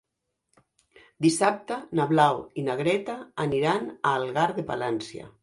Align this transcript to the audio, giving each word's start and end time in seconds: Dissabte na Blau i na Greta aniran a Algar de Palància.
Dissabte 1.25 1.77
na 1.99 2.07
Blau 2.13 2.41
i 2.63 2.65
na 2.71 2.79
Greta 2.81 3.19
aniran 3.47 3.87
a 3.93 4.17
Algar 4.17 4.49
de 4.59 4.67
Palància. 4.73 5.33